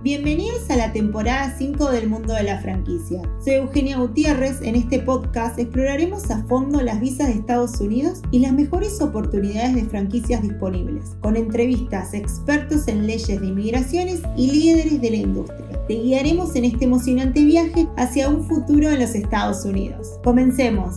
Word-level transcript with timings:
Bienvenidos 0.00 0.70
a 0.70 0.76
la 0.76 0.92
temporada 0.92 1.52
5 1.58 1.90
del 1.90 2.08
mundo 2.08 2.32
de 2.32 2.44
la 2.44 2.60
franquicia. 2.60 3.20
Soy 3.44 3.54
Eugenia 3.54 3.98
Gutiérrez. 3.98 4.62
En 4.62 4.76
este 4.76 5.00
podcast 5.00 5.58
exploraremos 5.58 6.30
a 6.30 6.44
fondo 6.44 6.80
las 6.80 7.00
visas 7.00 7.26
de 7.26 7.34
Estados 7.34 7.80
Unidos 7.80 8.22
y 8.30 8.38
las 8.38 8.52
mejores 8.52 9.00
oportunidades 9.02 9.74
de 9.74 9.86
franquicias 9.86 10.40
disponibles, 10.40 11.16
con 11.20 11.34
entrevistas 11.34 12.14
expertos 12.14 12.86
en 12.86 13.08
leyes 13.08 13.40
de 13.40 13.46
inmigraciones 13.46 14.22
y 14.36 14.52
líderes 14.52 15.00
de 15.00 15.10
la 15.10 15.16
industria. 15.16 15.84
Te 15.88 15.94
guiaremos 15.94 16.54
en 16.54 16.66
este 16.66 16.84
emocionante 16.84 17.44
viaje 17.44 17.88
hacia 17.96 18.28
un 18.28 18.44
futuro 18.44 18.88
en 18.90 19.00
los 19.00 19.16
Estados 19.16 19.64
Unidos. 19.64 20.20
Comencemos. 20.22 20.94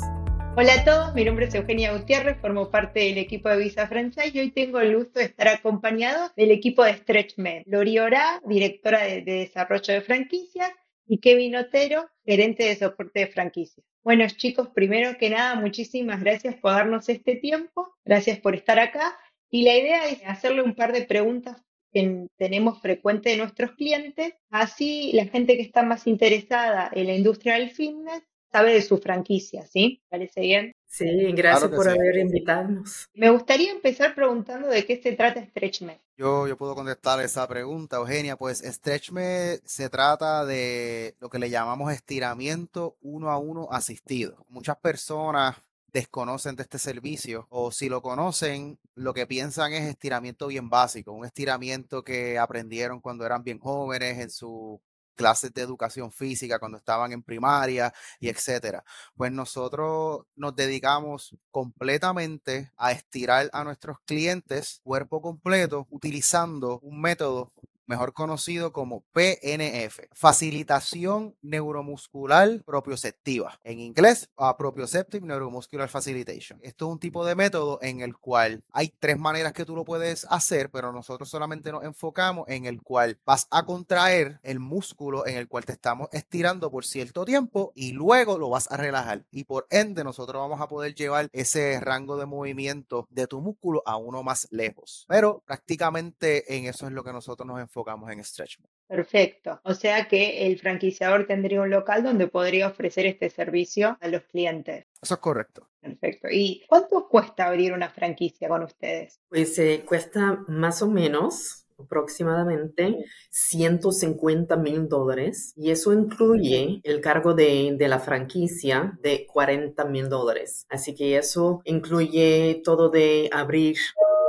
Hola 0.58 0.74
a 0.74 0.84
todos, 0.84 1.16
mi 1.16 1.24
nombre 1.24 1.46
es 1.46 1.56
Eugenia 1.56 1.94
Gutiérrez, 1.94 2.38
formo 2.42 2.70
parte 2.70 3.00
del 3.00 3.18
equipo 3.18 3.48
de 3.48 3.56
Visa 3.56 3.88
Franchise 3.88 4.32
y 4.34 4.40
hoy 4.42 4.52
tengo 4.52 4.82
el 4.82 4.98
gusto 4.98 5.20
de 5.20 5.26
estar 5.26 5.48
acompañado 5.48 6.30
del 6.36 6.52
equipo 6.52 6.84
de 6.84 6.94
StretchMed. 6.94 7.64
Lori 7.68 8.00
Ora, 8.00 8.42
directora 8.46 9.04
de, 9.04 9.22
desarrollo 9.22 9.94
de 9.94 10.02
franquicias, 10.02 10.70
y 11.08 11.20
Kevin 11.20 11.56
Otero, 11.56 12.10
gerente 12.26 12.64
de 12.64 12.76
soporte 12.76 13.22
de 13.22 13.28
franquicias. 13.28 13.86
Bueno 14.04 14.28
chicos, 14.28 14.68
primero 14.76 15.18
que 15.18 15.30
nada, 15.30 15.56
muchísimas 15.56 16.20
gracias 16.20 16.56
por 16.56 16.72
darnos 16.74 17.08
este 17.08 17.38
tiempo, 17.38 17.96
gracias 18.04 18.38
por 18.40 18.54
estar 18.54 18.78
acá 18.78 19.18
y 19.50 19.64
la 19.64 19.78
idea 19.78 20.10
es 20.10 20.22
hacerle 20.26 20.64
un 20.64 20.76
par 20.76 20.92
de 20.92 21.04
preguntas 21.04 21.64
que 21.94 22.28
tenemos 22.38 22.82
frecuente 22.82 23.30
de 23.30 23.38
nuestros 23.38 23.72
clientes, 23.72 24.34
así 24.50 25.12
la 25.14 25.26
gente 25.26 25.56
que 25.56 25.64
está 25.64 25.84
más 25.84 26.08
interesada 26.08 26.92
en 26.94 27.08
la 27.08 27.16
industria 27.16 27.54
del 27.54 27.70
fitness 27.70 28.22
sabe 28.52 28.74
de 28.74 28.82
su 28.82 28.98
franquicia, 28.98 29.66
¿sí? 29.66 30.02
¿Parece 30.10 30.42
bien? 30.42 30.72
Sí, 30.88 31.32
gracias 31.32 31.72
por 31.72 31.88
haber 31.88 32.18
invitarnos. 32.18 33.08
Me 33.14 33.30
gustaría 33.30 33.72
empezar 33.72 34.14
preguntando 34.14 34.68
de 34.68 34.86
qué 34.86 35.02
se 35.02 35.14
trata 35.14 35.44
StretchMed. 35.46 35.98
Yo, 36.18 36.48
yo 36.48 36.58
puedo 36.58 36.76
contestar 36.76 37.22
esa 37.22 37.48
pregunta, 37.48 37.96
Eugenia. 37.96 38.36
Pues 38.36 38.60
StretchMed 38.60 39.62
se 39.64 39.90
trata 39.90 40.46
de 40.46 41.16
lo 41.20 41.30
que 41.30 41.40
le 41.40 41.50
llamamos 41.50 41.94
estiramiento 41.94 42.98
uno 43.02 43.32
a 43.32 43.38
uno 43.38 43.70
asistido. 43.72 44.46
Muchas 44.50 44.78
personas 44.78 45.56
desconocen 45.94 46.56
de 46.56 46.64
este 46.64 46.78
servicio 46.78 47.48
o 47.50 47.72
si 47.72 47.90
lo 47.90 48.02
conocen, 48.02 48.80
lo 48.96 49.14
que 49.14 49.28
piensan 49.28 49.74
es 49.74 49.84
estiramiento 49.84 50.48
bien 50.48 50.70
básico, 50.70 51.12
un 51.12 51.26
estiramiento 51.26 52.04
que 52.04 52.38
aprendieron 52.38 53.02
cuando 53.02 53.26
eran 53.26 53.44
bien 53.44 53.60
jóvenes 53.60 54.20
en 54.20 54.30
su 54.30 54.82
clases 55.22 55.54
de 55.54 55.62
educación 55.62 56.12
física 56.12 56.58
cuando 56.58 56.78
estaban 56.80 57.12
en 57.12 57.22
primaria 57.22 57.94
y 58.20 58.28
etcétera. 58.28 58.84
Pues 59.16 59.32
nosotros 59.32 60.26
nos 60.36 60.56
dedicamos 60.56 61.36
completamente 61.52 62.72
a 62.76 62.92
estirar 62.92 63.50
a 63.54 63.64
nuestros 63.64 63.98
clientes 64.06 64.82
cuerpo 64.84 65.22
completo 65.22 65.86
utilizando 65.92 66.80
un 66.80 67.00
método 67.00 67.52
mejor 67.92 68.14
conocido 68.14 68.72
como 68.72 69.04
PNF, 69.12 70.00
facilitación 70.14 71.36
neuromuscular 71.42 72.64
propioceptiva. 72.64 73.60
En 73.66 73.82
inglés, 73.82 74.30
a 74.38 74.56
Propioceptive 74.56 75.28
Neuromuscular 75.28 75.90
Facilitation. 75.90 76.58
Esto 76.64 76.86
es 76.86 76.92
un 76.94 77.00
tipo 77.00 77.26
de 77.26 77.36
método 77.36 77.80
en 77.82 78.00
el 78.00 78.16
cual 78.18 78.64
hay 78.72 78.94
tres 78.98 79.20
maneras 79.20 79.52
que 79.52 79.66
tú 79.66 79.76
lo 79.76 79.84
puedes 79.84 80.26
hacer, 80.30 80.72
pero 80.72 80.94
nosotros 80.94 81.28
solamente 81.28 81.70
nos 81.74 81.84
enfocamos 81.84 82.48
en 82.48 82.66
el 82.66 82.82
cual 82.82 83.20
vas 83.26 83.48
a 83.52 83.66
contraer 83.66 84.40
el 84.42 84.62
músculo 84.62 85.28
en 85.28 85.36
el 85.36 85.50
cual 85.50 85.66
te 85.66 85.74
estamos 85.74 86.08
estirando 86.14 86.72
por 86.72 86.86
cierto 86.86 87.26
tiempo 87.26 87.74
y 87.76 87.92
luego 87.92 88.38
lo 88.38 88.50
vas 88.50 88.72
a 88.72 88.78
relajar. 88.78 89.26
Y 89.32 89.44
por 89.44 89.68
ende, 89.70 90.06
nosotros 90.06 90.42
vamos 90.42 90.62
a 90.62 90.70
poder 90.70 90.96
llevar 90.96 91.28
ese 91.34 91.78
rango 91.82 92.16
de 92.16 92.26
movimiento 92.26 93.06
de 93.10 93.28
tu 93.28 93.42
músculo 93.42 93.84
a 93.86 93.98
uno 93.98 94.24
más 94.24 94.48
lejos. 94.50 95.06
Pero 95.10 95.44
prácticamente 95.46 96.56
en 96.56 96.68
eso 96.68 96.88
es 96.88 96.94
lo 96.94 97.04
que 97.04 97.12
nosotros 97.12 97.46
nos 97.46 97.60
enfocamos 97.60 97.81
en 98.12 98.24
Stretch. 98.24 98.60
Perfecto. 98.88 99.60
O 99.64 99.74
sea 99.74 100.08
que 100.08 100.48
el 100.48 100.60
franquiciador 100.60 101.26
tendría 101.26 101.62
un 101.62 101.70
local 101.70 102.04
donde 102.04 102.28
podría 102.28 102.68
ofrecer 102.68 103.06
este 103.06 103.30
servicio 103.30 103.98
a 104.02 104.08
los 104.08 104.24
clientes. 104.24 104.86
Eso 105.02 105.14
es 105.14 105.20
correcto. 105.20 105.68
Perfecto. 105.80 106.28
¿Y 106.30 106.64
cuánto 106.68 107.08
cuesta 107.08 107.48
abrir 107.48 107.74
una 107.74 107.90
franquicia 107.90 108.48
con 108.48 108.64
ustedes? 108.64 109.20
Pues 109.30 109.58
eh, 109.60 109.84
cuesta 109.86 110.44
más 110.48 110.82
o 110.82 110.90
menos 110.90 111.62
aproximadamente 111.82 113.06
150 113.30 114.56
mil 114.58 114.88
dólares 114.88 115.54
y 115.56 115.72
eso 115.72 115.94
incluye 115.94 116.80
el 116.84 117.02
cargo 117.02 117.34
de, 117.34 117.76
de 117.78 117.88
la 117.88 118.00
franquicia 118.00 118.98
de 119.02 119.26
40 119.26 119.84
mil 119.86 120.10
dólares. 120.10 120.66
Así 120.70 120.94
que 120.94 121.18
eso 121.18 121.62
incluye 121.66 122.62
todo 122.64 122.90
de 122.90 123.30
abrir 123.32 123.78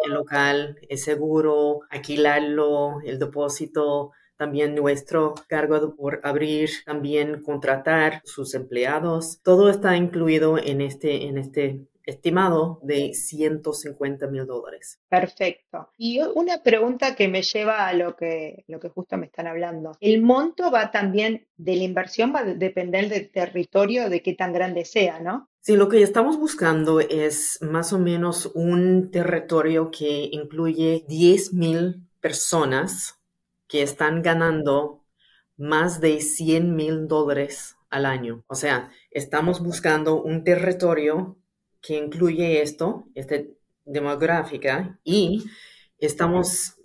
el 0.04 0.12
local, 0.14 0.78
es 0.88 1.04
seguro, 1.04 1.80
alquilarlo, 1.90 3.00
el 3.04 3.18
depósito, 3.18 4.12
también 4.36 4.74
nuestro 4.74 5.34
cargo 5.46 5.94
por 5.94 6.20
abrir, 6.24 6.70
también 6.84 7.42
contratar 7.42 8.22
sus 8.24 8.54
empleados. 8.54 9.41
Todo 9.42 9.70
está 9.70 9.96
incluido 9.96 10.58
en 10.58 10.80
este, 10.80 11.26
en 11.26 11.38
este 11.38 11.86
estimado 12.04 12.80
de 12.82 13.14
150 13.14 14.26
mil 14.28 14.46
dólares. 14.46 15.00
Perfecto. 15.08 15.90
Y 15.96 16.20
una 16.34 16.62
pregunta 16.62 17.14
que 17.14 17.28
me 17.28 17.42
lleva 17.42 17.86
a 17.86 17.92
lo 17.92 18.16
que, 18.16 18.64
lo 18.68 18.80
que 18.80 18.88
justo 18.88 19.16
me 19.16 19.26
están 19.26 19.46
hablando. 19.46 19.92
¿El 20.00 20.22
monto 20.22 20.70
va 20.70 20.91
también 20.91 21.46
de 21.56 21.76
la 21.76 21.84
inversión, 21.84 22.34
va 22.34 22.41
a 22.41 22.44
depender 22.44 23.08
del 23.08 23.30
territorio, 23.30 24.08
de 24.08 24.22
qué 24.22 24.34
tan 24.34 24.52
grande 24.52 24.84
sea, 24.84 25.20
¿no? 25.20 25.48
Sí, 25.60 25.76
lo 25.76 25.88
que 25.88 26.02
estamos 26.02 26.38
buscando 26.38 26.98
es 26.98 27.58
más 27.62 27.92
o 27.92 27.98
menos 27.98 28.50
un 28.54 29.10
territorio 29.12 29.91
que 29.92 30.28
incluye 30.32 31.04
10 31.08 31.52
mil 31.52 32.08
personas 32.20 33.20
que 33.68 33.82
están 33.82 34.22
ganando 34.22 35.04
más 35.56 36.00
de 36.00 36.20
100 36.20 36.74
mil 36.74 37.06
dólares 37.06 37.76
al 37.91 38.06
año. 38.06 38.42
O 38.48 38.56
sea, 38.56 38.91
estamos 39.10 39.60
buscando 39.60 40.20
un 40.20 40.42
territorio 40.42 41.38
que 41.82 41.97
incluye 41.97 42.62
esto, 42.62 43.04
esta 43.15 43.37
demográfica, 43.84 44.98
y 45.04 45.44
estamos 45.98 46.76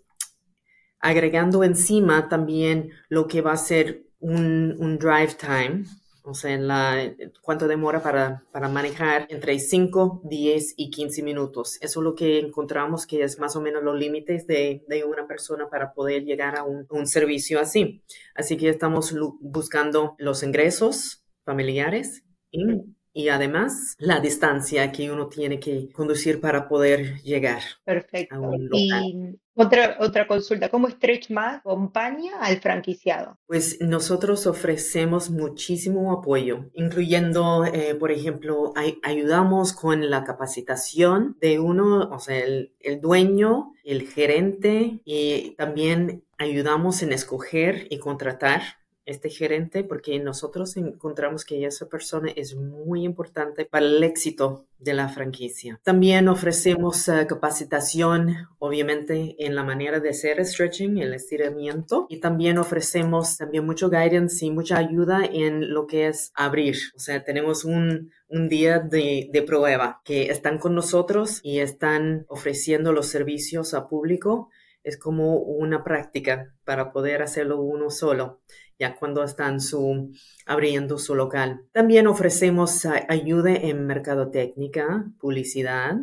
agregando 1.00 1.64
encima 1.64 2.28
también 2.28 2.92
lo 3.08 3.28
que 3.28 3.42
va 3.42 3.54
a 3.54 3.58
ser 3.58 4.04
un, 4.20 4.98
drive 4.98 5.36
time, 5.40 5.86
o 6.24 6.34
sea, 6.34 6.58
la, 6.58 7.16
cuánto 7.42 7.68
demora 7.68 8.02
para, 8.02 8.44
manejar 8.70 9.28
entre 9.30 9.58
5, 9.60 10.24
10 10.26 10.74
y 10.76 10.90
15 10.90 11.24
minutos. 11.24 11.78
Eso 11.82 12.00
es 12.00 12.04
lo 12.04 12.16
que 12.16 12.40
encontramos 12.40 13.06
que 13.06 13.24
es 13.24 13.40
más 13.40 13.56
o 13.56 13.62
menos 13.62 13.84
los 13.84 13.98
límites 13.98 14.48
de, 14.48 14.84
una 15.08 15.28
persona 15.28 15.70
para 15.70 15.94
poder 15.94 16.24
llegar 16.24 16.58
a 16.58 16.64
un, 16.64 16.86
un 16.90 17.08
servicio 17.08 17.60
así. 17.60 18.02
Así 18.36 18.58
que 18.58 18.70
estamos 18.70 19.16
buscando 19.40 20.16
los 20.18 20.44
ingresos 20.44 21.24
familiares 21.46 22.24
y 22.52 22.97
y 23.18 23.30
además 23.30 23.96
la 23.98 24.20
distancia 24.20 24.92
que 24.92 25.10
uno 25.12 25.28
tiene 25.28 25.60
que 25.60 25.90
conducir 25.92 26.40
para 26.40 26.68
poder 26.68 27.20
llegar 27.24 27.62
Perfecto. 27.84 28.36
a 28.36 28.40
un 28.40 28.66
local. 28.66 29.04
Y 29.06 29.40
otra, 29.56 29.98
otra 30.00 30.28
consulta, 30.28 30.70
¿cómo 30.70 30.88
StretchMath 30.88 31.62
acompaña 31.62 32.34
al 32.40 32.58
franquiciado? 32.58 33.40
Pues 33.48 33.82
nosotros 33.82 34.46
ofrecemos 34.46 35.32
muchísimo 35.32 36.12
apoyo, 36.12 36.70
incluyendo, 36.74 37.66
eh, 37.66 37.96
por 37.96 38.12
ejemplo, 38.12 38.72
ayudamos 39.02 39.74
con 39.74 40.12
la 40.12 40.24
capacitación 40.24 41.38
de 41.42 41.60
uno, 41.60 42.08
o 42.12 42.20
sea, 42.20 42.38
el, 42.38 42.76
el 42.80 43.02
dueño, 43.02 43.74
el 43.84 44.08
gerente, 44.08 45.02
y 45.04 45.56
también 45.58 46.24
ayudamos 46.38 47.02
en 47.02 47.14
escoger 47.14 47.88
y 47.90 47.98
contratar 47.98 48.62
este 49.08 49.30
gerente 49.30 49.84
porque 49.84 50.20
nosotros 50.20 50.76
encontramos 50.78 51.46
que 51.46 51.66
esa 51.66 51.88
persona 51.88 52.30
es 52.36 52.56
muy 52.56 53.04
importante 53.04 53.66
para 53.66 53.86
el 53.86 54.04
éxito 54.04 54.66
de 54.80 54.94
la 54.94 55.10
franquicia. 55.10 55.80
También 55.82 56.28
ofrecemos 56.28 57.08
eh, 57.08 57.26
capacitación, 57.28 58.48
obviamente, 58.60 59.36
en 59.40 59.56
la 59.56 59.64
manera 59.64 60.00
de 60.00 60.10
hacer 60.10 60.46
stretching, 60.46 61.00
el 61.00 61.14
estiramiento, 61.14 62.06
y 62.10 62.20
también 62.20 62.58
ofrecemos 62.60 63.38
también 63.38 63.66
mucho 63.66 63.90
guidance 63.90 64.46
y 64.46 64.52
mucha 64.52 64.78
ayuda 64.78 65.26
en 65.26 65.74
lo 65.74 65.88
que 65.88 66.08
es 66.08 66.32
abrir. 66.36 66.76
O 66.96 67.00
sea, 67.00 67.24
tenemos 67.24 67.64
un, 67.64 68.12
un 68.28 68.50
día 68.50 68.80
de, 68.80 69.30
de 69.32 69.42
prueba 69.42 70.02
que 70.04 70.30
están 70.30 70.60
con 70.60 70.76
nosotros 70.76 71.40
y 71.42 71.60
están 71.60 72.26
ofreciendo 72.28 72.92
los 72.92 73.08
servicios 73.08 73.74
a 73.74 73.88
público. 73.88 74.50
Es 74.84 74.98
como 74.98 75.40
una 75.40 75.84
práctica 75.84 76.54
para 76.64 76.92
poder 76.92 77.22
hacerlo 77.22 77.60
uno 77.62 77.90
solo 77.90 78.40
ya 78.80 78.96
cuando 78.96 79.24
están 79.24 79.60
su, 79.60 80.12
abriendo 80.46 80.98
su 80.98 81.16
local. 81.16 81.66
También 81.72 82.08
ofrecemos 82.08 82.86
ayuda 82.86 83.56
en 83.56 83.86
mercadotecnia, 83.86 85.06
publicidad. 85.20 85.98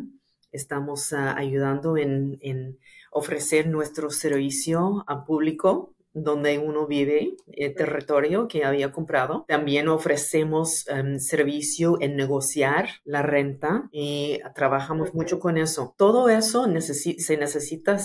Estamos 0.51 1.13
ah, 1.13 1.35
ayudando 1.37 1.97
en, 1.97 2.79
ofrecer 3.11 3.67
nuestro 3.67 4.09
servicio 4.09 5.03
a 5.07 5.25
público 5.25 5.93
donde 6.13 6.57
uno 6.59 6.87
vive, 6.87 7.35
el 7.47 7.75
territorio 7.75 8.47
que 8.47 8.63
había 8.63 8.93
comprado. 8.93 9.43
También 9.49 9.89
ofrecemos 9.89 10.87
em, 10.87 11.19
servicio 11.19 11.97
en 11.99 12.15
negociar 12.15 12.87
la 13.03 13.21
renta 13.21 13.89
y 13.91 14.39
trabajamos 14.53 15.13
mucho 15.13 15.39
con 15.39 15.57
eso. 15.57 15.93
Todo 15.97 16.29
eso 16.29 16.65
se 16.79 17.37
necesita 17.37 17.97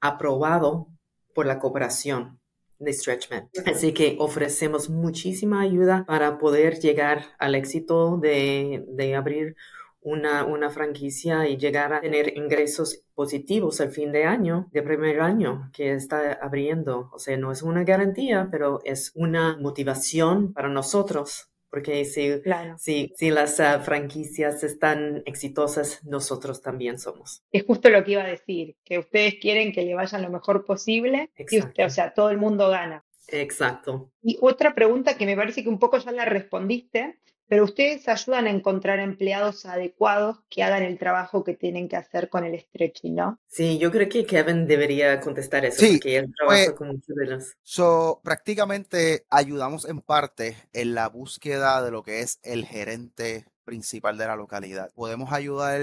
aprobado 0.00 0.86
por 1.34 1.46
la 1.46 1.58
cooperación. 1.58 2.40
De 2.80 2.92
StretchMed. 2.92 3.44
Así 3.66 3.92
que 3.92 4.16
ofrecemos 4.18 4.90
muchísima 4.90 5.60
ayuda 5.60 6.04
para 6.06 6.38
poder 6.38 6.80
llegar 6.80 7.26
al 7.38 7.54
éxito 7.54 8.16
de, 8.16 8.84
de 8.88 9.14
abrir 9.14 9.54
una, 10.02 10.44
una, 10.46 10.70
franquicia 10.70 11.46
y 11.46 11.58
llegar 11.58 11.92
a 11.92 12.00
tener 12.00 12.36
ingresos 12.36 13.02
positivos 13.14 13.80
al 13.82 13.92
fin 13.92 14.12
de 14.12 14.24
año, 14.24 14.68
de 14.72 14.82
primer 14.82 15.20
año 15.20 15.70
que 15.74 15.92
está 15.92 16.32
abriendo. 16.32 17.10
O 17.12 17.18
sea, 17.18 17.36
no 17.36 17.52
es 17.52 17.62
una 17.62 17.84
garantía, 17.84 18.48
pero 18.50 18.80
es 18.84 19.12
una 19.14 19.58
motivación 19.58 20.54
para 20.54 20.68
nosotros. 20.68 21.50
Porque 21.70 22.04
si, 22.04 22.42
si, 22.78 23.12
si 23.16 23.30
las 23.30 23.60
ah, 23.60 23.78
franquicias 23.80 24.64
están 24.64 25.22
exitosas, 25.24 26.04
nosotros 26.04 26.62
también 26.62 26.98
somos. 26.98 27.44
Es 27.52 27.64
justo 27.64 27.88
lo 27.90 28.02
que 28.02 28.12
iba 28.12 28.24
a 28.24 28.26
decir, 28.26 28.76
que 28.84 28.98
ustedes 28.98 29.36
quieren 29.40 29.72
que 29.72 29.82
le 29.82 29.94
vayan 29.94 30.22
lo 30.22 30.30
mejor 30.30 30.64
posible 30.64 31.30
y 31.38 31.60
usted, 31.60 31.86
o 31.86 31.90
sea, 31.90 32.12
todo 32.12 32.30
el 32.30 32.38
mundo 32.38 32.68
gana. 32.68 33.04
Exacto. 33.28 34.10
Y 34.20 34.36
otra 34.40 34.74
pregunta 34.74 35.16
que 35.16 35.26
me 35.26 35.36
parece 35.36 35.62
que 35.62 35.68
un 35.68 35.78
poco 35.78 35.98
ya 35.98 36.10
la 36.10 36.24
respondiste, 36.24 37.20
pero 37.50 37.64
ustedes 37.64 38.06
ayudan 38.08 38.46
a 38.46 38.50
encontrar 38.50 39.00
empleados 39.00 39.66
adecuados 39.66 40.38
que 40.48 40.62
hagan 40.62 40.84
el 40.84 40.98
trabajo 40.98 41.42
que 41.42 41.54
tienen 41.54 41.88
que 41.88 41.96
hacer 41.96 42.28
con 42.28 42.44
el 42.44 42.56
stretching, 42.60 43.16
¿no? 43.16 43.40
Sí, 43.48 43.76
yo 43.76 43.90
creo 43.90 44.08
que 44.08 44.24
Kevin 44.24 44.68
debería 44.68 45.18
contestar 45.18 45.64
eso, 45.64 45.80
sí, 45.80 45.94
porque 45.94 46.18
él 46.18 46.32
trabaja 46.32 46.64
pues, 46.66 46.76
con 46.78 46.86
muchos 46.86 47.16
de 47.16 47.26
los... 47.26 47.56
So, 47.64 48.20
prácticamente 48.22 49.26
ayudamos 49.30 49.84
en 49.84 50.00
parte 50.00 50.56
en 50.72 50.94
la 50.94 51.08
búsqueda 51.08 51.82
de 51.82 51.90
lo 51.90 52.04
que 52.04 52.20
es 52.20 52.38
el 52.44 52.64
gerente 52.66 53.46
principal 53.70 54.18
de 54.18 54.26
la 54.26 54.34
localidad. 54.34 54.90
Podemos 54.96 55.32
ayudar, 55.32 55.80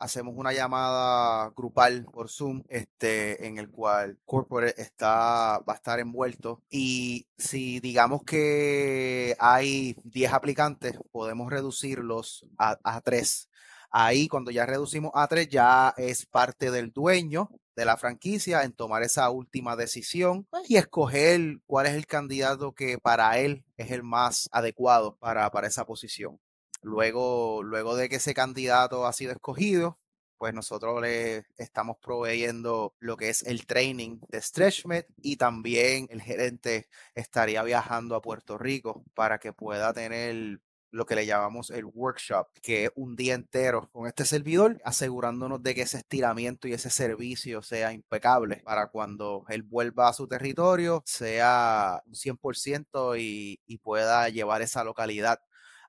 hacemos 0.00 0.34
una 0.36 0.52
llamada 0.52 1.52
grupal 1.56 2.04
por 2.12 2.28
Zoom, 2.28 2.64
este, 2.68 3.46
en 3.46 3.58
el 3.58 3.70
cual 3.70 4.18
corporate 4.24 4.82
está, 4.82 5.60
va 5.60 5.74
a 5.74 5.76
estar 5.76 6.00
envuelto. 6.00 6.64
Y 6.68 7.28
si 7.36 7.78
digamos 7.78 8.24
que 8.24 9.36
hay 9.38 9.94
10 10.02 10.32
aplicantes, 10.32 10.98
podemos 11.12 11.48
reducirlos 11.48 12.44
a, 12.58 12.76
a 12.82 13.00
3. 13.02 13.48
Ahí 13.92 14.26
cuando 14.26 14.50
ya 14.50 14.66
reducimos 14.66 15.12
a 15.14 15.28
3, 15.28 15.48
ya 15.48 15.94
es 15.96 16.26
parte 16.26 16.72
del 16.72 16.90
dueño 16.90 17.50
de 17.76 17.84
la 17.84 17.96
franquicia 17.96 18.64
en 18.64 18.72
tomar 18.72 19.04
esa 19.04 19.30
última 19.30 19.76
decisión 19.76 20.48
y 20.66 20.74
escoger 20.74 21.60
cuál 21.66 21.86
es 21.86 21.94
el 21.94 22.06
candidato 22.08 22.72
que 22.72 22.98
para 22.98 23.38
él 23.38 23.64
es 23.76 23.92
el 23.92 24.02
más 24.02 24.48
adecuado 24.50 25.16
para, 25.18 25.48
para 25.52 25.68
esa 25.68 25.86
posición. 25.86 26.40
Luego, 26.82 27.62
luego 27.62 27.96
de 27.96 28.08
que 28.08 28.16
ese 28.16 28.34
candidato 28.34 29.06
ha 29.06 29.12
sido 29.12 29.32
escogido, 29.32 29.98
pues 30.38 30.54
nosotros 30.54 31.00
le 31.02 31.44
estamos 31.56 31.96
proveyendo 32.00 32.94
lo 33.00 33.16
que 33.16 33.28
es 33.30 33.42
el 33.42 33.66
training 33.66 34.20
de 34.28 34.40
StretchMed 34.40 35.04
y 35.16 35.36
también 35.36 36.06
el 36.10 36.22
gerente 36.22 36.88
estaría 37.14 37.62
viajando 37.64 38.14
a 38.14 38.22
Puerto 38.22 38.56
Rico 38.58 39.04
para 39.14 39.38
que 39.38 39.52
pueda 39.52 39.92
tener 39.92 40.60
lo 40.90 41.04
que 41.04 41.14
le 41.16 41.26
llamamos 41.26 41.70
el 41.70 41.84
workshop, 41.84 42.46
que 42.62 42.84
es 42.86 42.90
un 42.94 43.14
día 43.14 43.34
entero 43.34 43.90
con 43.92 44.06
este 44.06 44.24
servidor, 44.24 44.80
asegurándonos 44.84 45.62
de 45.62 45.74
que 45.74 45.82
ese 45.82 45.98
estiramiento 45.98 46.66
y 46.66 46.72
ese 46.72 46.88
servicio 46.90 47.60
sea 47.62 47.92
impecable 47.92 48.62
para 48.64 48.86
cuando 48.88 49.44
él 49.48 49.62
vuelva 49.64 50.08
a 50.08 50.12
su 50.14 50.26
territorio, 50.28 51.02
sea 51.04 52.00
un 52.06 52.14
100% 52.14 53.16
y, 53.18 53.60
y 53.66 53.78
pueda 53.78 54.28
llevar 54.30 54.62
esa 54.62 54.82
localidad 54.84 55.40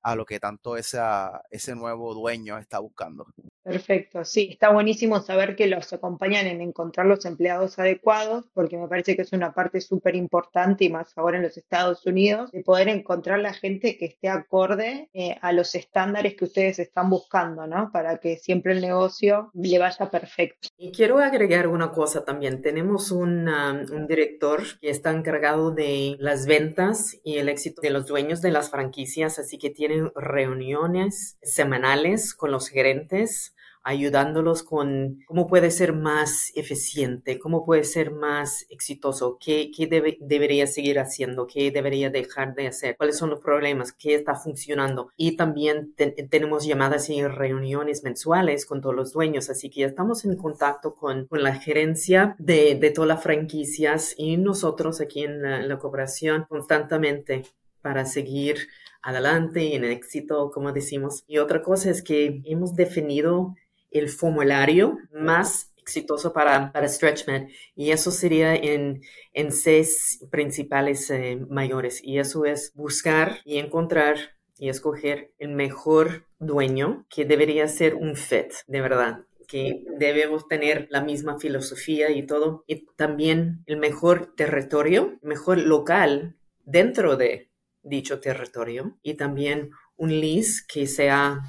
a 0.01 0.16
lo 0.16 0.25
que 0.25 0.40
tanto 0.40 0.78
esa, 0.78 1.42
ese 1.50 1.75
nuevo 1.75 2.13
dueño 2.13 2.57
está 2.57 2.80
buscando. 2.80 3.25
Perfecto, 3.63 4.25
sí, 4.25 4.50
está 4.51 4.72
buenísimo 4.72 5.19
saber 5.19 5.56
que 5.56 5.68
los 5.68 5.94
acompañan 5.94 6.48
en 6.48 6.62
encontrar 6.62 7.06
los 7.06 7.24
empleados 7.25 7.78
adecuados, 7.78 8.46
porque 8.54 8.78
me 8.78 8.88
parece 8.88 9.16
que 9.16 9.22
es 9.22 9.31
una 9.31 9.54
parte 9.54 9.80
súper 9.81 10.16
importante 10.16 10.86
y 10.86 10.90
más 10.90 11.16
ahora 11.18 11.38
en 11.38 11.44
los 11.44 11.56
Estados 11.56 12.06
Unidos, 12.06 12.51
de 12.51 12.63
poder 12.63 12.88
encontrar 12.88 13.40
la 13.40 13.54
gente 13.54 13.98
que 13.98 14.06
esté 14.06 14.30
acorde 14.30 15.10
eh, 15.13 15.38
a 15.42 15.51
los 15.51 15.75
estándares 15.75 16.36
que 16.36 16.45
ustedes 16.45 16.80
están 16.80 17.10
buscando, 17.10 17.68
¿no? 17.68 17.92
Para 17.92 18.18
que 18.18 18.38
siempre 18.38 18.74
el 18.74 18.81
negocio 18.81 19.52
le 19.54 19.78
vaya 19.78 20.10
perfecto. 20.10 20.69
Y 20.78 20.92
quiero 20.92 21.19
agregar 21.19 21.68
una 21.68 21.92
cosa 21.92 22.25
también. 22.25 22.62
Tenemos 22.62 23.12
un, 23.12 23.48
un 23.50 24.07
director 24.07 24.63
que 24.80 24.90
está 24.90 25.12
encargado 25.12 25.72
de 25.72 26.16
las 26.19 26.48
ventas 26.48 27.19
y 27.24 27.38
el 27.38 27.50
éxito 27.50 27.81
de 27.81 27.92
los 27.92 28.07
dueños 28.07 28.42
de 28.42 28.52
las 28.52 28.72
franquicias, 28.72 29.38
así 29.38 29.60
que 29.60 29.69
tienen 29.89 30.12
reuniones 30.15 31.38
semanales 31.41 32.33
con 32.33 32.51
los 32.51 32.69
gerentes 32.69 33.56
ayudándolos 33.81 34.63
con 34.63 35.19
cómo 35.25 35.47
puede 35.47 35.71
ser 35.71 35.94
más 35.94 36.51
eficiente, 36.56 37.39
cómo 37.39 37.65
puede 37.65 37.83
ser 37.83 38.12
más 38.12 38.65
exitoso, 38.69 39.38
qué, 39.44 39.71
qué 39.75 39.88
debería 40.19 40.68
seguir 40.68 41.00
haciendo, 41.00 41.47
qué 41.47 41.71
debería 41.71 42.09
dejar 42.09 42.53
de 42.56 42.68
hacer, 42.68 42.97
cuáles 42.97 43.18
son 43.18 43.30
los 43.30 43.39
problemas, 43.39 43.94
qué 43.94 44.15
está 44.15 44.36
funcionando. 44.36 45.09
Y 45.15 45.38
también 45.38 45.95
tenemos 46.30 46.65
llamadas 46.65 47.09
y 47.09 47.25
reuniones 47.25 48.03
mensuales 48.03 48.65
con 48.65 48.81
todos 48.81 48.95
los 48.95 49.13
dueños, 49.13 49.50
así 49.50 49.69
que 49.69 49.85
estamos 49.85 50.25
en 50.25 50.35
contacto 50.35 50.95
con, 50.95 51.25
con 51.27 51.42
la 51.42 51.56
gerencia 51.56 52.35
de, 52.38 52.75
de, 52.75 52.92
todas 52.92 53.07
las 53.07 53.24
franquicias 53.24 54.13
y 54.18 54.38
nosotros 54.38 55.00
aquí 55.01 55.24
en 55.24 55.42
la, 55.42 55.62
en 55.62 55.69
la 55.69 55.80
cooperación 55.80 56.45
constantemente 56.50 57.44
para 57.81 58.06
seguir 58.06 58.68
adelante 59.01 59.75
en 59.75 59.84
éxito, 59.84 60.51
como 60.51 60.72
decimos. 60.72 61.24
Y 61.28 61.38
otra 61.38 61.62
cosa 61.62 61.90
es 61.90 62.01
que 62.01 62.42
hemos 62.46 62.75
definido 62.75 63.56
el 63.92 64.10
formulario 64.10 64.98
más 65.12 65.72
exitoso 65.78 66.34
para, 66.34 66.72
para 66.72 66.88
StretchMed 66.88 67.50
y 67.75 67.90
eso 67.90 68.12
sería 68.12 68.56
en, 68.56 69.01
en 69.34 69.51
seis 69.51 70.24
principales 70.30 71.10
eh, 71.10 71.40
mayores 71.50 72.00
y 72.04 72.19
eso 72.19 72.46
es 72.46 72.72
buscar 72.75 73.40
y 73.44 73.57
encontrar 73.57 74.18
y 74.60 74.69
escoger 74.69 75.31
el 75.40 75.50
mejor 75.50 76.28
dueño 76.38 77.07
que 77.10 77.25
debería 77.25 77.68
ser 77.68 77.95
un 77.95 78.16
fit, 78.16 78.52
de 78.68 78.81
verdad 78.81 79.25
que 79.48 79.84
debemos 79.98 80.48
tener 80.48 80.88
la 80.92 81.02
misma 81.02 81.40
filosofía 81.40 82.12
y 82.12 82.24
todo, 82.25 82.63
y 82.68 82.86
también 82.95 83.63
el 83.66 83.78
mejor 83.78 84.36
territorio, 84.36 85.18
mejor 85.24 85.57
local 85.57 86.36
dentro 86.66 87.18
de 87.18 87.49
dicho 87.89 88.19
territorio, 88.19 88.97
y 89.03 89.15
también 89.15 89.71
un 89.97 90.19
lease 90.19 90.62
que 90.68 90.88
sea 90.88 91.41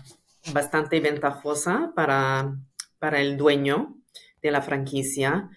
bastante 0.52 1.00
ventajosa 1.00 1.92
para, 1.94 2.56
para 2.98 3.20
el 3.20 3.36
dueño 3.36 3.96
de 4.42 4.50
la 4.50 4.62
franquicia. 4.62 5.50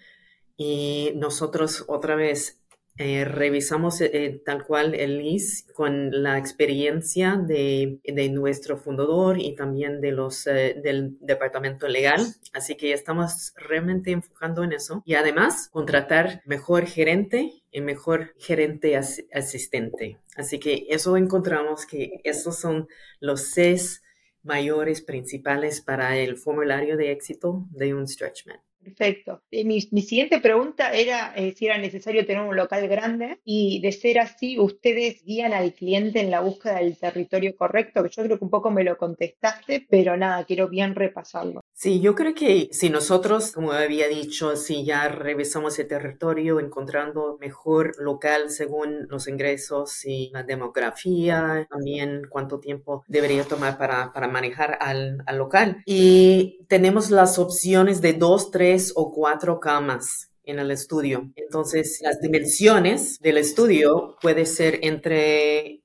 Y 0.56 1.12
nosotros 1.16 1.84
otra 1.88 2.14
vez 2.14 2.63
eh, 2.96 3.24
revisamos 3.24 4.00
eh, 4.00 4.40
tal 4.44 4.64
cual 4.64 4.94
el 4.94 5.18
LIS 5.18 5.66
con 5.74 6.22
la 6.22 6.38
experiencia 6.38 7.36
de, 7.36 7.98
de 8.04 8.28
nuestro 8.28 8.76
fundador 8.76 9.40
y 9.40 9.56
también 9.56 10.00
de 10.00 10.12
los, 10.12 10.46
eh, 10.46 10.80
del 10.82 11.16
departamento 11.20 11.88
legal. 11.88 12.24
Así 12.52 12.76
que 12.76 12.92
estamos 12.92 13.52
realmente 13.56 14.12
enfocando 14.12 14.62
en 14.62 14.72
eso. 14.72 15.02
Y 15.04 15.14
además, 15.14 15.68
contratar 15.72 16.42
mejor 16.46 16.86
gerente 16.86 17.64
y 17.72 17.80
mejor 17.80 18.32
gerente 18.38 18.96
asistente. 18.96 20.18
Así 20.36 20.60
que 20.60 20.86
eso 20.88 21.16
encontramos 21.16 21.86
que 21.86 22.20
esos 22.22 22.60
son 22.60 22.86
los 23.18 23.48
seis 23.48 24.02
mayores 24.44 25.02
principales 25.02 25.80
para 25.80 26.16
el 26.16 26.36
formulario 26.36 26.96
de 26.96 27.10
éxito 27.10 27.66
de 27.70 27.94
un 27.94 28.06
stretchman. 28.06 28.60
Perfecto. 28.84 29.42
Eh, 29.50 29.64
mi, 29.64 29.80
siguiente 29.80 30.40
pregunta 30.40 30.92
era 30.92 31.32
eh, 31.34 31.54
si 31.56 31.66
era 31.66 31.78
necesario 31.78 32.26
tener 32.26 32.42
un 32.42 32.54
local 32.54 32.86
grande 32.86 33.40
y 33.44 33.80
de 33.80 33.92
ser 33.92 34.18
así, 34.18 34.58
ustedes 34.58 35.24
guían 35.24 35.54
al 35.54 35.72
cliente 35.72 36.20
en 36.20 36.30
la 36.30 36.40
búsqueda 36.40 36.76
del 36.76 36.98
territorio 36.98 37.56
correcto, 37.56 38.02
que 38.02 38.10
yo 38.10 38.22
creo 38.22 38.38
que 38.38 38.44
un 38.44 38.50
poco 38.50 38.70
me 38.70 38.84
lo 38.84 38.98
contestaste, 38.98 39.86
pero 39.88 40.16
nada, 40.16 40.44
quiero 40.44 40.68
bien 40.68 40.94
repasarlo. 40.94 41.62
Sí, 41.72 42.00
yo 42.00 42.14
creo 42.14 42.34
que 42.34 42.68
si 42.72 42.90
nosotros, 42.90 43.52
como 43.52 43.72
había 43.72 44.06
dicho, 44.08 44.54
si 44.56 44.84
ya 44.84 45.08
revisamos 45.08 45.78
el 45.78 45.88
territorio 45.88 46.60
encontrando 46.60 47.38
mejor 47.40 47.94
local 47.98 48.50
según 48.50 49.06
los 49.08 49.28
ingresos 49.28 50.04
y 50.04 50.30
la 50.32 50.42
demografía, 50.42 51.66
también 51.70 52.22
cuánto 52.28 52.60
tiempo 52.60 53.02
debería 53.08 53.44
tomar 53.44 53.78
para, 53.78 54.12
para 54.12 54.28
manejar 54.28 54.76
al, 54.80 55.22
al 55.26 55.38
local. 55.38 55.82
Y 55.86 56.64
tenemos 56.68 57.10
las 57.10 57.38
opciones 57.38 58.00
de 58.00 58.12
dos, 58.12 58.50
tres 58.50 58.73
o 58.94 59.12
cuatro 59.12 59.60
camas 59.60 60.30
en 60.44 60.58
el 60.58 60.70
estudio. 60.70 61.30
Entonces, 61.36 62.00
las 62.02 62.20
dimensiones 62.20 63.18
del 63.20 63.38
estudio 63.38 64.16
puede 64.20 64.46
ser 64.46 64.80
entre 64.82 65.84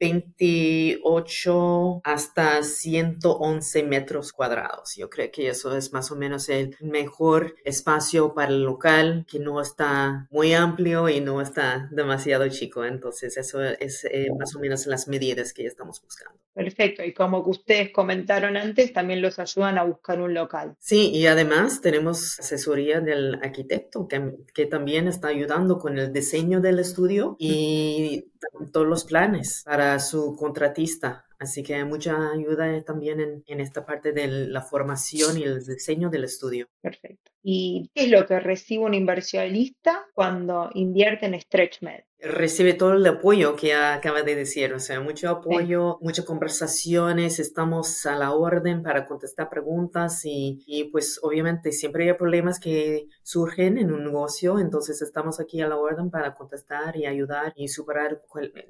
28 0.00 2.00
hasta 2.04 2.62
111 2.62 3.82
metros 3.84 4.32
cuadrados. 4.32 4.96
Yo 4.96 5.10
creo 5.10 5.30
que 5.30 5.48
eso 5.48 5.76
es 5.76 5.92
más 5.92 6.10
o 6.10 6.16
menos 6.16 6.48
el 6.48 6.74
mejor 6.80 7.54
espacio 7.64 8.32
para 8.34 8.50
el 8.50 8.62
local, 8.62 9.26
que 9.30 9.38
no 9.38 9.60
está 9.60 10.26
muy 10.30 10.54
amplio 10.54 11.10
y 11.10 11.20
no 11.20 11.42
está 11.42 11.88
demasiado 11.92 12.48
chico. 12.48 12.84
Entonces, 12.84 13.36
eso 13.36 13.62
es 13.62 14.04
eh, 14.06 14.28
más 14.38 14.56
o 14.56 14.60
menos 14.60 14.86
las 14.86 15.06
medidas 15.06 15.52
que 15.52 15.66
estamos 15.66 16.00
buscando. 16.02 16.40
Perfecto. 16.64 17.02
Y 17.02 17.14
como 17.14 17.38
ustedes 17.38 17.90
comentaron 17.90 18.56
antes, 18.56 18.92
también 18.92 19.22
los 19.22 19.38
ayudan 19.38 19.78
a 19.78 19.84
buscar 19.84 20.20
un 20.20 20.34
local. 20.34 20.76
Sí, 20.78 21.10
y 21.10 21.26
además 21.26 21.80
tenemos 21.80 22.38
asesoría 22.38 23.00
del 23.00 23.36
arquitecto 23.36 24.06
que, 24.06 24.36
que 24.52 24.66
también 24.66 25.08
está 25.08 25.28
ayudando 25.28 25.78
con 25.78 25.98
el 25.98 26.12
diseño 26.12 26.60
del 26.60 26.78
estudio 26.78 27.34
y 27.38 28.30
todos 28.72 28.86
los 28.86 29.04
planes 29.04 29.62
para 29.64 29.98
su 30.00 30.36
contratista. 30.36 31.24
Así 31.38 31.62
que 31.62 31.76
hay 31.76 31.84
mucha 31.84 32.32
ayuda 32.32 32.82
también 32.84 33.20
en, 33.20 33.42
en, 33.46 33.60
esta 33.60 33.86
parte 33.86 34.12
de 34.12 34.26
la 34.28 34.60
formación 34.60 35.38
y 35.38 35.44
el 35.44 35.64
diseño 35.64 36.10
del 36.10 36.24
estudio. 36.24 36.68
Perfecto. 36.82 37.32
¿Y 37.42 37.90
qué 37.94 38.04
es 38.04 38.10
lo 38.10 38.26
que 38.26 38.38
recibe 38.38 38.84
un 38.84 38.92
inversionista 38.92 40.04
cuando 40.12 40.68
invierte 40.74 41.24
en 41.24 41.40
StretchMed? 41.40 42.02
Recibe 42.22 42.74
todo 42.74 42.94
el 42.94 43.06
apoyo 43.06 43.56
que 43.56 43.74
acaba 43.74 44.22
de 44.22 44.34
decir, 44.34 44.72
o 44.74 44.80
sea, 44.80 45.00
mucho 45.00 45.30
apoyo, 45.30 45.98
muchas 46.00 46.24
conversaciones, 46.24 47.38
estamos 47.38 48.04
a 48.06 48.16
la 48.16 48.32
orden 48.32 48.82
para 48.82 49.06
contestar 49.06 49.48
preguntas 49.48 50.24
y, 50.24 50.62
y, 50.66 50.84
pues 50.84 51.18
obviamente 51.22 51.72
siempre 51.72 52.08
hay 52.08 52.14
problemas 52.14 52.60
que 52.60 53.06
surgen 53.22 53.78
en 53.78 53.92
un 53.92 54.04
negocio, 54.04 54.58
entonces 54.58 55.00
estamos 55.02 55.40
aquí 55.40 55.60
a 55.62 55.68
la 55.68 55.76
orden 55.76 56.10
para 56.10 56.34
contestar 56.34 56.96
y 56.96 57.06
ayudar 57.06 57.52
y 57.56 57.68
superar 57.68 58.22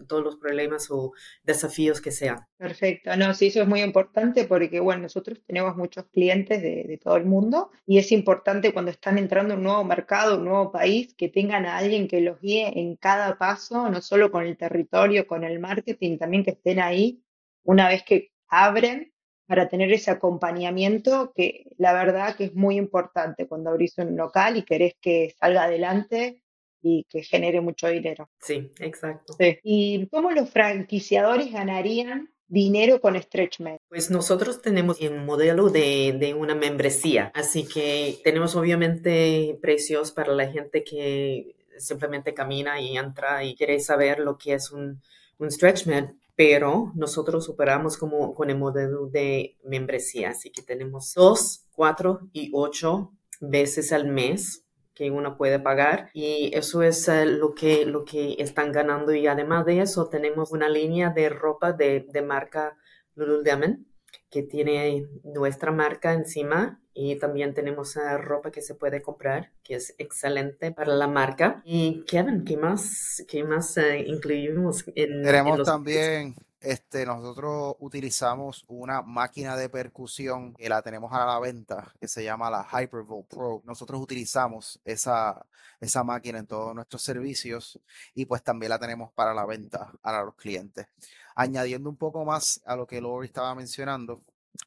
todos 0.07 0.23
los 0.23 0.37
problemas 0.37 0.91
o 0.91 1.13
desafíos 1.43 2.01
que 2.01 2.13
sean. 2.13 2.47
Perfecto, 2.57 3.17
no, 3.17 3.35
sí, 3.35 3.49
eso 3.49 3.63
es 3.63 3.69
muy 3.69 3.83
importante 3.83 4.45
porque, 4.45 4.81
bueno, 4.81 5.03
nosotros 5.03 5.41
tenemos 5.47 5.77
muchos 5.77 6.05
clientes 6.13 6.63
de, 6.63 6.85
de 6.85 6.99
todo 6.99 7.17
el 7.17 7.25
mundo 7.25 7.71
y 7.87 7.99
es 7.99 8.13
importante 8.13 8.73
cuando 8.73 8.91
están 8.91 9.19
entrando 9.19 9.55
a 9.55 9.57
un 9.57 9.65
nuevo 9.65 9.85
mercado, 9.85 10.39
un 10.39 10.45
nuevo 10.45 10.71
país, 10.71 11.15
que 11.15 11.29
tengan 11.29 11.67
a 11.67 11.79
alguien 11.79 12.07
que 12.07 12.21
los 12.21 12.41
guíe 12.41 12.79
en 12.79 12.97
cada 12.97 13.40
paso, 13.41 13.89
no 13.89 14.03
solo 14.03 14.31
con 14.31 14.45
el 14.45 14.59
territorio, 14.59 15.27
con 15.27 15.45
el 15.45 15.59
marketing, 15.61 16.19
también 16.19 16.45
que 16.45 16.51
estén 16.51 16.79
ahí 16.79 17.25
una 17.65 17.89
vez 17.89 18.03
que 18.03 18.33
abren 18.49 19.15
para 19.47 19.67
tener 19.67 19.91
ese 19.93 20.11
acompañamiento 20.11 21.33
que 21.35 21.65
la 21.79 21.95
verdad 21.95 22.37
que 22.37 22.45
es 22.45 22.55
muy 22.55 22.77
importante 22.77 23.49
cuando 23.49 23.71
abrís 23.71 23.97
un 23.97 24.15
local 24.15 24.59
y 24.59 24.63
querés 24.63 24.93
que 25.01 25.35
salga 25.41 25.65
adelante 25.65 26.43
y 26.83 27.07
que 27.09 27.23
genere 27.23 27.63
mucho 27.63 27.89
dinero. 27.89 28.29
Sí, 28.41 28.71
exacto. 28.79 29.37
¿Y 29.63 30.07
cómo 30.09 30.33
los 30.33 30.51
franquiciadores 30.51 31.51
ganarían 31.51 32.29
dinero 32.47 33.01
con 33.01 33.21
StretchMed? 33.21 33.79
Pues 33.89 34.11
nosotros 34.11 34.61
tenemos 34.61 35.01
un 35.01 35.25
modelo 35.25 35.71
de, 35.71 36.15
de, 36.19 36.35
una 36.35 36.55
membresía, 36.55 37.33
así 37.35 37.67
que 37.67 38.19
tenemos 38.23 38.55
obviamente 38.55 39.59
precios 39.63 40.13
para 40.13 40.35
la 40.35 40.51
gente 40.51 40.85
que 40.85 41.57
simplemente 41.81 42.35
camina 42.35 42.81
y 42.81 42.97
entra 42.97 43.45
y 43.45 43.55
quiere 43.57 43.81
saber 43.81 44.21
lo 44.21 44.39
que 44.39 44.55
es 44.55 44.71
un, 44.71 45.01
un 45.39 45.51
StretchMed, 45.51 46.11
pero 46.37 46.93
nosotros 46.95 47.49
operamos 47.49 47.97
como 47.97 48.35
con 48.35 48.51
el 48.51 48.59
modelo 48.59 49.07
de 49.07 49.57
membresía, 49.65 50.31
así 50.31 50.51
que 50.51 50.63
tenemos 50.63 51.13
dos, 51.15 51.67
cuatro 51.73 52.29
y 52.33 52.51
ocho 52.55 53.13
veces 53.41 53.93
al 53.93 54.07
mes 54.07 54.65
que 54.95 55.11
uno 55.11 55.37
puede 55.37 55.59
pagar 55.59 56.11
y 56.13 56.51
eso 56.55 56.83
es 56.83 57.09
eh, 57.09 57.25
lo, 57.25 57.55
que, 57.55 57.87
lo 57.87 58.05
que 58.05 58.37
están 58.39 58.71
ganando 58.71 59.15
y 59.15 59.27
además 59.27 59.65
de 59.65 59.81
eso 59.81 60.09
tenemos 60.09 60.53
una 60.53 60.69
línea 60.69 61.11
de 61.11 61.31
ropa 61.31 61.73
de, 61.73 62.07
de 62.13 62.23
marca 62.23 62.77
Lululemon 63.15 63.87
que 64.31 64.43
tiene 64.43 65.09
nuestra 65.25 65.73
marca 65.73 66.13
encima 66.13 66.81
y 66.95 67.17
también 67.17 67.55
tenemos 67.55 67.97
uh, 67.97 68.19
ropa 68.19 68.51
que 68.51 68.63
se 68.63 68.75
puede 68.75 69.03
comprar, 69.03 69.53
que 69.63 69.75
es 69.77 69.95
excelente 69.99 70.73
para 70.73 70.95
la 70.95 71.09
marca. 71.09 71.63
Y 71.65 72.05
Kevin, 72.07 72.45
¿qué 72.45 72.57
más, 72.57 73.25
qué 73.29 73.45
más 73.45 73.77
uh, 73.77 73.95
incluimos 74.07 74.85
en, 74.95 75.23
Tenemos 75.23 75.59
los... 75.59 75.67
también 75.67 76.35
este, 76.61 77.07
nosotros 77.07 77.77
utilizamos 77.79 78.65
una 78.69 79.03
máquina 79.03 79.57
de 79.57 79.69
percusión 79.69 80.55
que 80.55 80.69
la 80.69 80.83
tenemos 80.83 81.13
a 81.13 81.25
la 81.25 81.39
venta, 81.39 81.93
que 81.99 82.07
se 82.07 82.23
llama 82.23 82.51
la 82.51 82.67
Hypervolt 82.71 83.29
Pro. 83.29 83.63
Nosotros 83.65 84.01
utilizamos 84.01 84.81
esa, 84.85 85.47
esa 85.81 86.05
máquina 86.05 86.39
en 86.39 86.47
todos 86.47 86.75
nuestros 86.75 87.03
servicios 87.03 87.81
y 88.15 88.27
pues 88.27 88.43
también 88.43 88.71
la 88.71 88.79
tenemos 88.79 89.13
para 89.13 89.33
la 89.33 89.47
venta 89.47 89.93
a 90.03 90.23
los 90.23 90.35
clientes. 90.35 90.87
Añadiendo 91.35 91.89
un 91.89 91.97
poco 91.97 92.25
más 92.25 92.61
a 92.67 92.77
lo 92.77 92.87
que 92.87 93.01
Lori 93.01 93.27
estaba 93.27 93.55
mencionando, 93.55 94.23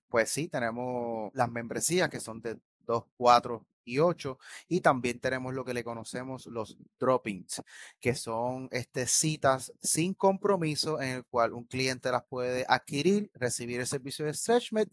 pues 0.10 0.32
sí, 0.32 0.48
tenemos 0.48 1.32
las 1.34 1.52
membresías 1.52 2.10
que 2.10 2.20
son 2.20 2.42
de 2.42 2.58
2, 2.86 3.04
4 3.18 3.66
y 3.66 3.73
8 4.00 4.38
y 4.68 4.82
también 4.82 5.20
tenemos 5.20 5.54
lo 5.54 5.66
que 5.66 5.74
le 5.74 5.84
conocemos 5.84 6.46
los 6.48 6.78
droppings 7.00 7.62
que 8.00 8.16
son 8.16 8.68
este, 8.72 9.08
citas 9.08 9.74
sin 9.82 10.14
compromiso 10.14 11.02
en 11.02 11.10
el 11.18 11.26
cual 11.26 11.54
un 11.54 11.66
cliente 11.66 12.12
las 12.12 12.24
puede 12.26 12.66
adquirir 12.68 13.30
recibir 13.34 13.80
el 13.80 13.88
servicio 13.88 14.26
de 14.26 14.34
StretchMed 14.34 14.88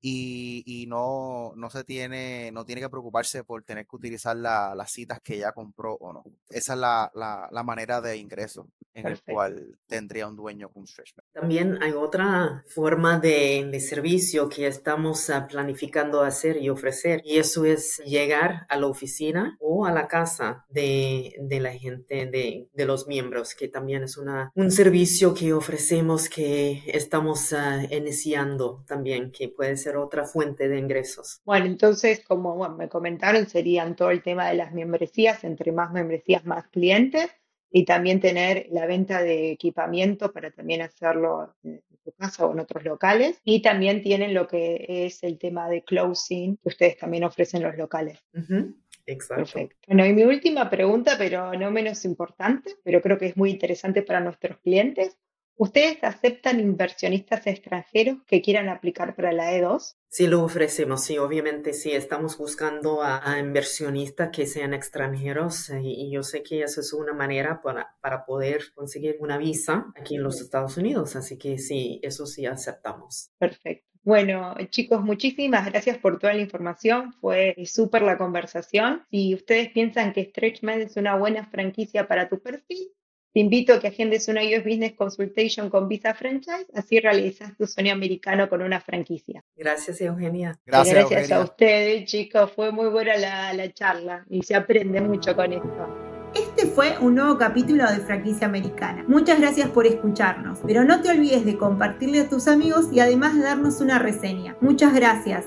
y, 0.00 0.62
y 0.66 0.86
no, 0.86 1.52
no 1.56 1.70
se 1.70 1.84
tiene 1.84 2.50
no 2.52 2.64
tiene 2.64 2.80
que 2.80 2.90
preocuparse 2.90 3.44
por 3.44 3.62
tener 3.62 3.86
que 3.86 3.96
utilizar 3.96 4.36
la, 4.36 4.74
las 4.74 4.90
citas 4.90 5.20
que 5.22 5.38
ya 5.38 5.52
compró 5.52 5.94
o 5.94 6.12
no 6.12 6.24
esa 6.50 6.74
es 6.74 6.78
la, 6.78 7.10
la, 7.14 7.48
la 7.50 7.62
manera 7.62 8.00
de 8.00 8.16
ingreso 8.16 8.68
en 8.94 9.04
Perfecto. 9.04 9.30
el 9.30 9.34
cual 9.34 9.78
tendría 9.86 10.26
un 10.26 10.36
dueño 10.36 10.68
con 10.68 10.86
StretchMed 10.86 11.24
también 11.32 11.82
hay 11.82 11.92
otra 11.92 12.64
forma 12.66 13.18
de, 13.18 13.68
de 13.70 13.80
servicio 13.80 14.48
que 14.48 14.66
estamos 14.66 15.28
uh, 15.28 15.46
planificando 15.48 16.22
hacer 16.22 16.56
y 16.56 16.68
ofrecer 16.68 17.22
y 17.24 17.38
eso 17.38 17.64
es 17.64 17.98
llegar 18.04 18.31
a 18.32 18.76
la 18.76 18.86
oficina 18.86 19.56
o 19.60 19.86
a 19.86 19.92
la 19.92 20.08
casa 20.08 20.64
de, 20.68 21.34
de 21.40 21.60
la 21.60 21.72
gente, 21.72 22.26
de, 22.26 22.68
de, 22.72 22.86
los 22.86 23.06
miembros, 23.06 23.54
que 23.54 23.68
también 23.68 24.02
es 24.02 24.16
una, 24.16 24.52
un 24.54 24.70
servicio 24.70 25.34
que 25.34 25.52
ofrecemos 25.52 26.28
que 26.28 26.82
estamos 26.86 27.52
uh, 27.52 27.94
iniciando 27.94 28.84
también, 28.86 29.30
que 29.32 29.48
puede 29.48 29.76
ser 29.76 29.96
otra 29.96 30.24
fuente 30.24 30.68
de 30.68 30.78
ingresos. 30.78 31.40
Bueno, 31.44 31.66
entonces, 31.66 32.24
como 32.24 32.56
bueno, 32.56 32.76
me 32.76 32.88
comentaron, 32.88 33.46
serían 33.46 33.96
todo 33.96 34.10
el 34.10 34.22
tema 34.22 34.48
de 34.48 34.54
las 34.54 34.72
membresías, 34.72 35.44
entre 35.44 35.72
más 35.72 35.92
membresías, 35.92 36.44
más 36.44 36.68
clientes 36.68 37.30
y 37.70 37.84
también 37.84 38.20
tener 38.20 38.66
la 38.70 38.86
venta 38.86 39.22
de 39.22 39.50
equipamiento 39.50 40.32
para 40.32 40.50
también 40.50 40.82
hacerlo 40.82 41.54
en 41.64 41.82
tu 42.02 42.12
casa 42.12 42.46
o 42.46 42.52
en 42.52 42.60
otros 42.60 42.84
locales. 42.84 43.40
Y 43.44 43.62
también 43.62 44.02
tienen 44.02 44.34
lo 44.34 44.46
que 44.46 44.84
es 45.06 45.22
el 45.22 45.38
tema 45.38 45.68
de 45.68 45.84
closing 45.84 46.56
que 46.56 46.68
ustedes 46.68 46.96
también 46.96 47.24
ofrecen 47.24 47.62
los 47.62 47.76
locales. 47.76 48.18
Uh 48.34 48.40
-huh. 48.40 48.74
Exacto. 49.06 49.42
Perfecto. 49.42 49.76
Bueno, 49.88 50.06
y 50.06 50.12
mi 50.12 50.22
última 50.24 50.70
pregunta, 50.70 51.16
pero 51.18 51.52
no 51.54 51.70
menos 51.70 52.04
importante, 52.04 52.74
pero 52.84 53.00
creo 53.00 53.18
que 53.18 53.26
es 53.26 53.36
muy 53.36 53.50
interesante 53.50 54.02
para 54.02 54.20
nuestros 54.20 54.58
clientes. 54.58 55.18
¿Ustedes 55.56 55.98
aceptan 56.02 56.60
inversionistas 56.60 57.46
extranjeros 57.46 58.18
que 58.26 58.42
quieran 58.42 58.68
aplicar 58.68 59.14
para 59.14 59.32
la 59.32 59.52
E2? 59.52 59.96
Sí, 60.08 60.26
lo 60.26 60.42
ofrecemos, 60.42 61.04
sí, 61.04 61.18
obviamente 61.18 61.72
sí, 61.72 61.92
estamos 61.92 62.36
buscando 62.36 63.02
a, 63.02 63.30
a 63.30 63.38
inversionistas 63.38 64.30
que 64.30 64.46
sean 64.46 64.74
extranjeros 64.74 65.70
y, 65.70 66.06
y, 66.06 66.10
yo 66.10 66.22
sé 66.22 66.42
que 66.42 66.62
eso 66.62 66.80
es 66.80 66.92
una 66.92 67.12
manera 67.14 67.62
para, 67.62 67.96
para 68.00 68.24
poder 68.24 68.72
conseguir 68.74 69.16
una 69.20 69.38
visa 69.38 69.92
aquí 69.96 70.16
en 70.16 70.22
los 70.22 70.40
Estados 70.40 70.76
Unidos, 70.76 71.16
así 71.16 71.38
que 71.38 71.58
sí, 71.58 72.00
eso 72.02 72.26
sí 72.26 72.44
aceptamos. 72.44 73.30
Perfecto. 73.38 73.92
Bueno, 74.04 74.56
chicos, 74.68 75.00
muchísimas 75.00 75.64
gracias 75.70 75.96
por 75.96 76.18
toda 76.18 76.34
la 76.34 76.40
información. 76.40 77.12
Fue 77.20 77.54
súper 77.66 78.02
la 78.02 78.18
conversación. 78.18 79.04
Si 79.10 79.32
ustedes 79.32 79.70
piensan 79.70 80.12
que 80.12 80.24
StretchMed 80.24 80.80
es 80.80 80.96
una 80.96 81.14
buena 81.14 81.46
franquicia 81.46 82.08
para 82.08 82.28
tu 82.28 82.40
perfil, 82.40 82.92
te 83.32 83.40
invito 83.40 83.72
a 83.72 83.80
que 83.80 83.88
agendes 83.88 84.28
una 84.28 84.42
US 84.42 84.64
Business 84.64 84.92
Consultation 84.92 85.70
con 85.70 85.88
Visa 85.88 86.14
Franchise, 86.14 86.66
así 86.74 87.00
realizas 87.00 87.56
tu 87.56 87.66
sueño 87.66 87.92
americano 87.92 88.48
con 88.48 88.62
una 88.62 88.80
franquicia. 88.80 89.42
Gracias, 89.56 90.00
Eugenia. 90.00 90.58
Gracias, 90.66 90.94
Gracias 90.94 91.20
Eugenia. 91.20 91.36
a 91.36 91.44
ustedes, 91.44 92.04
chicos. 92.04 92.52
Fue 92.52 92.72
muy 92.72 92.88
buena 92.88 93.16
la, 93.16 93.52
la 93.54 93.72
charla 93.72 94.24
y 94.28 94.42
se 94.42 94.54
aprende 94.54 95.00
mucho 95.00 95.34
con 95.34 95.52
esto. 95.52 96.12
Este 96.34 96.66
fue 96.66 96.96
un 96.98 97.14
nuevo 97.14 97.36
capítulo 97.36 97.84
de 97.90 98.00
Franquicia 98.00 98.46
Americana. 98.46 99.04
Muchas 99.06 99.38
gracias 99.38 99.68
por 99.68 99.86
escucharnos, 99.86 100.60
pero 100.66 100.82
no 100.84 101.02
te 101.02 101.10
olvides 101.10 101.44
de 101.44 101.58
compartirle 101.58 102.20
a 102.20 102.28
tus 102.28 102.48
amigos 102.48 102.86
y 102.92 103.00
además 103.00 103.38
darnos 103.38 103.80
una 103.80 103.98
reseña. 103.98 104.56
Muchas 104.60 104.94
gracias. 104.94 105.44